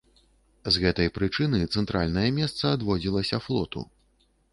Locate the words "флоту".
3.49-3.85